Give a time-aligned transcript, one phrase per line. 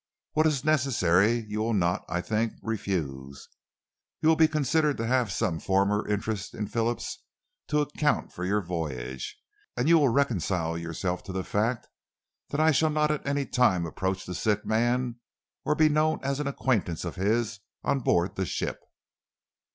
[0.31, 3.47] What is necessary you will not, I think, refuse.
[4.19, 7.19] You will be considered to have had some former interest in Phillips,
[7.67, 9.37] to account for your voyage,
[9.77, 11.87] and you will reconcile yourself to the fact
[12.49, 15.17] that I shall not at any time approach the sick man,
[15.65, 18.79] or be known as an acquaintance of his on board the ship."